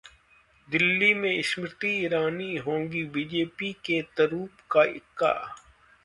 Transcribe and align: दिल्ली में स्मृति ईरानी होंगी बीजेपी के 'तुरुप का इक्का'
दिल्ली 0.67 1.13
में 1.13 1.41
स्मृति 1.41 1.87
ईरानी 2.05 2.55
होंगी 2.57 3.03
बीजेपी 3.09 3.71
के 3.85 4.01
'तुरुप 4.01 4.65
का 4.71 4.83
इक्का' 4.85 5.55